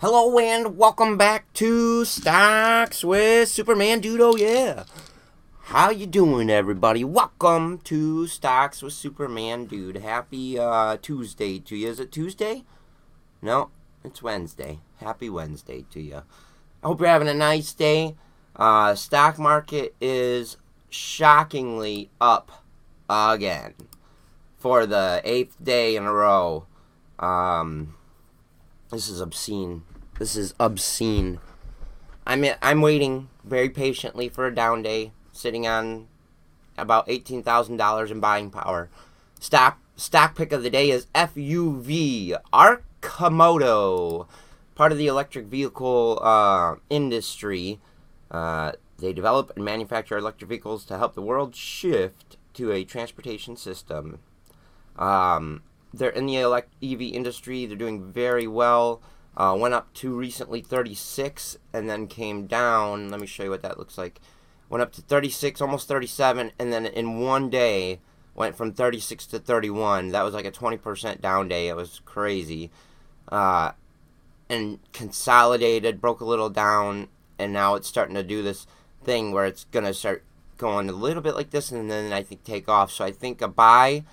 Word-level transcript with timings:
Hello 0.00 0.38
and 0.38 0.76
welcome 0.76 1.16
back 1.16 1.50
to 1.54 2.04
Stocks 2.04 3.02
with 3.02 3.48
Superman 3.48 4.00
Dude. 4.00 4.20
Oh 4.20 4.36
yeah. 4.36 4.84
How 5.62 5.88
you 5.88 6.04
doing 6.04 6.50
everybody? 6.50 7.02
Welcome 7.02 7.78
to 7.84 8.26
Stocks 8.26 8.82
with 8.82 8.92
Superman 8.92 9.64
Dude. 9.64 9.96
Happy 9.96 10.58
uh, 10.58 10.98
Tuesday 11.00 11.58
to 11.60 11.74
you. 11.74 11.88
Is 11.88 11.98
it 11.98 12.12
Tuesday? 12.12 12.64
No, 13.40 13.70
it's 14.04 14.22
Wednesday. 14.22 14.80
Happy 14.98 15.30
Wednesday 15.30 15.86
to 15.92 16.02
you. 16.02 16.22
I 16.82 16.86
hope 16.86 17.00
you're 17.00 17.08
having 17.08 17.26
a 17.28 17.32
nice 17.32 17.72
day. 17.72 18.16
Uh, 18.54 18.94
stock 18.94 19.38
market 19.38 19.94
is 19.98 20.58
shockingly 20.90 22.10
up 22.20 22.66
again 23.08 23.72
for 24.58 24.84
the 24.84 25.22
eighth 25.24 25.56
day 25.64 25.96
in 25.96 26.04
a 26.04 26.12
row. 26.12 26.66
Um, 27.18 27.94
this 28.90 29.08
is 29.08 29.20
obscene. 29.20 29.82
This 30.18 30.36
is 30.36 30.54
obscene. 30.58 31.38
I'm 32.26 32.44
I'm 32.62 32.80
waiting 32.80 33.28
very 33.44 33.68
patiently 33.68 34.28
for 34.28 34.46
a 34.46 34.54
down 34.54 34.82
day, 34.82 35.12
sitting 35.32 35.66
on 35.66 36.08
about 36.78 37.08
eighteen 37.08 37.42
thousand 37.42 37.76
dollars 37.76 38.10
in 38.10 38.20
buying 38.20 38.50
power. 38.50 38.88
Stock 39.40 39.78
stock 39.96 40.34
pick 40.34 40.52
of 40.52 40.62
the 40.62 40.70
day 40.70 40.90
is 40.90 41.06
FUV 41.14 42.36
Arcimoto, 42.52 44.26
part 44.74 44.92
of 44.92 44.98
the 44.98 45.06
electric 45.06 45.46
vehicle 45.46 46.18
uh, 46.22 46.76
industry. 46.90 47.80
Uh, 48.30 48.72
they 48.98 49.12
develop 49.12 49.52
and 49.56 49.64
manufacture 49.64 50.16
electric 50.16 50.48
vehicles 50.48 50.84
to 50.86 50.98
help 50.98 51.14
the 51.14 51.22
world 51.22 51.54
shift 51.54 52.36
to 52.54 52.72
a 52.72 52.84
transportation 52.84 53.56
system. 53.56 54.18
Um, 54.96 55.62
they're 55.98 56.10
in 56.10 56.26
the 56.26 56.36
elect- 56.36 56.74
EV 56.82 57.02
industry. 57.02 57.66
They're 57.66 57.76
doing 57.76 58.12
very 58.12 58.46
well. 58.46 59.00
Uh, 59.36 59.56
went 59.58 59.74
up 59.74 59.92
to 59.94 60.16
recently 60.16 60.62
36 60.62 61.58
and 61.72 61.88
then 61.88 62.06
came 62.06 62.46
down. 62.46 63.10
Let 63.10 63.20
me 63.20 63.26
show 63.26 63.44
you 63.44 63.50
what 63.50 63.62
that 63.62 63.78
looks 63.78 63.98
like. 63.98 64.20
Went 64.68 64.82
up 64.82 64.92
to 64.92 65.02
36, 65.02 65.60
almost 65.60 65.88
37, 65.88 66.52
and 66.58 66.72
then 66.72 66.86
in 66.86 67.20
one 67.20 67.50
day 67.50 68.00
went 68.34 68.56
from 68.56 68.72
36 68.72 69.26
to 69.26 69.38
31. 69.38 70.08
That 70.08 70.22
was 70.22 70.34
like 70.34 70.46
a 70.46 70.50
20% 70.50 71.20
down 71.20 71.48
day. 71.48 71.68
It 71.68 71.76
was 71.76 72.00
crazy. 72.04 72.70
Uh, 73.28 73.72
and 74.48 74.78
consolidated, 74.92 76.00
broke 76.00 76.20
a 76.20 76.24
little 76.24 76.50
down, 76.50 77.08
and 77.38 77.52
now 77.52 77.74
it's 77.74 77.88
starting 77.88 78.14
to 78.14 78.22
do 78.22 78.42
this 78.42 78.66
thing 79.04 79.32
where 79.32 79.44
it's 79.44 79.64
going 79.64 79.84
to 79.84 79.94
start 79.94 80.24
going 80.56 80.88
a 80.88 80.92
little 80.92 81.22
bit 81.22 81.34
like 81.34 81.50
this 81.50 81.70
and 81.70 81.90
then 81.90 82.12
I 82.12 82.22
think 82.22 82.44
take 82.44 82.68
off. 82.68 82.90
So 82.90 83.04
I 83.04 83.12
think 83.12 83.42
a 83.42 83.48
buy. 83.48 84.04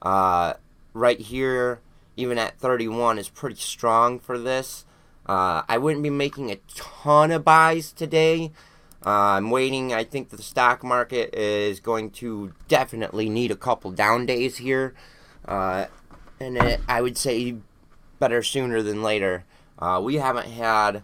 Uh, 0.00 0.54
right 0.98 1.20
here, 1.20 1.80
even 2.16 2.38
at 2.38 2.58
31, 2.58 3.18
is 3.18 3.28
pretty 3.28 3.56
strong 3.56 4.18
for 4.18 4.38
this. 4.38 4.84
Uh, 5.26 5.62
I 5.68 5.78
wouldn't 5.78 6.02
be 6.02 6.10
making 6.10 6.50
a 6.50 6.56
ton 6.74 7.30
of 7.30 7.44
buys 7.44 7.92
today. 7.92 8.50
Uh, 9.04 9.36
I'm 9.36 9.50
waiting. 9.50 9.92
I 9.92 10.04
think 10.04 10.30
the 10.30 10.42
stock 10.42 10.82
market 10.82 11.34
is 11.34 11.80
going 11.80 12.10
to 12.12 12.52
definitely 12.66 13.28
need 13.28 13.50
a 13.50 13.56
couple 13.56 13.90
down 13.90 14.26
days 14.26 14.56
here. 14.56 14.94
Uh, 15.44 15.86
and 16.40 16.56
it, 16.56 16.80
I 16.88 17.02
would 17.02 17.16
say 17.16 17.56
better 18.18 18.42
sooner 18.42 18.82
than 18.82 19.02
later. 19.02 19.44
Uh, 19.78 20.00
we 20.02 20.16
haven't 20.16 20.48
had 20.48 21.02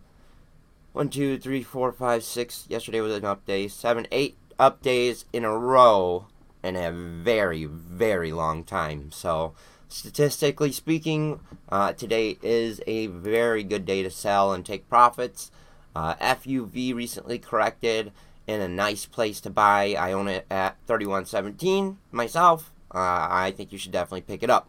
one, 0.92 1.08
two, 1.08 1.38
three, 1.38 1.62
four, 1.62 1.92
five, 1.92 2.24
six. 2.24 2.66
Yesterday 2.68 3.00
was 3.00 3.14
an 3.14 3.24
up 3.24 3.44
day. 3.46 3.68
Seven, 3.68 4.06
eight 4.10 4.36
up 4.58 4.82
days 4.82 5.24
in 5.32 5.44
a 5.44 5.56
row 5.56 6.26
in 6.62 6.76
a 6.76 6.90
very, 6.90 7.66
very 7.66 8.32
long 8.32 8.64
time. 8.64 9.12
So 9.12 9.54
statistically 9.94 10.72
speaking, 10.72 11.38
uh, 11.68 11.92
today 11.92 12.36
is 12.42 12.80
a 12.86 13.06
very 13.06 13.62
good 13.62 13.86
day 13.86 14.02
to 14.02 14.10
sell 14.10 14.52
and 14.52 14.66
take 14.66 14.88
profits. 14.88 15.52
Uh, 15.94 16.16
FUV 16.16 16.92
recently 16.92 17.38
corrected 17.38 18.10
in 18.48 18.60
a 18.60 18.66
nice 18.66 19.06
place 19.06 19.40
to 19.40 19.50
buy. 19.50 19.94
I 19.96 20.12
own 20.12 20.26
it 20.26 20.46
at 20.50 20.76
3117 20.88 21.98
myself. 22.10 22.72
Uh, 22.92 23.28
I 23.30 23.52
think 23.56 23.70
you 23.70 23.78
should 23.78 23.92
definitely 23.92 24.22
pick 24.22 24.42
it 24.42 24.50
up. 24.50 24.68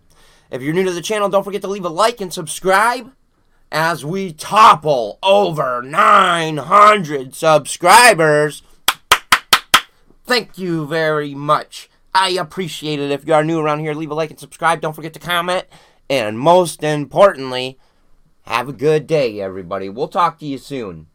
If 0.51 0.61
you're 0.61 0.75
new 0.75 0.83
to 0.83 0.91
the 0.91 1.01
channel, 1.01 1.27
don't 1.27 1.43
forget 1.43 1.63
to 1.63 1.67
leave 1.67 1.85
a 1.85 1.89
like 1.89 2.21
and 2.21 2.31
subscribe 2.31 3.11
as 3.71 4.05
we 4.05 4.31
topple 4.31 5.17
over 5.23 5.81
900 5.81 7.33
subscribers. 7.33 8.61
Thank 10.23 10.59
you 10.59 10.85
very 10.85 11.33
much. 11.33 11.89
I 12.17 12.29
appreciate 12.29 13.01
it. 13.01 13.11
If 13.11 13.27
you 13.27 13.33
are 13.33 13.43
new 13.43 13.59
around 13.59 13.79
here, 13.79 13.93
leave 13.93 14.09
a 14.09 14.13
like 14.13 14.29
and 14.29 14.39
subscribe. 14.39 14.79
Don't 14.79 14.93
forget 14.93 15.11
to 15.15 15.19
comment. 15.19 15.65
And 16.09 16.39
most 16.39 16.81
importantly, 16.81 17.77
have 18.43 18.69
a 18.69 18.73
good 18.73 19.05
day, 19.05 19.41
everybody. 19.41 19.89
We'll 19.89 20.07
talk 20.07 20.39
to 20.39 20.45
you 20.45 20.57
soon. 20.57 21.07